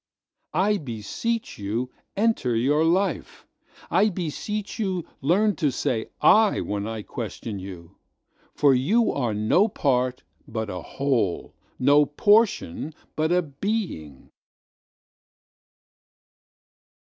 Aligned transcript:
I 0.55 0.79
beseech 0.79 1.59
you 1.59 1.91
enter 2.17 2.55
your 2.55 2.83
life.I 2.83 4.09
beseech 4.09 4.79
you 4.79 5.07
learn 5.21 5.55
to 5.57 5.69
say 5.71 6.07
"I"When 6.21 6.87
I 6.87 7.03
question 7.03 7.59
you:For 7.59 8.73
you 8.73 9.11
are 9.11 9.35
no 9.35 9.67
part, 9.67 10.23
but 10.47 10.71
a 10.71 10.81
whole; 10.81 11.53
No 11.77 12.07
portion, 12.07 12.95
but 13.15 13.31
a 13.31 13.43
being. 13.43 14.31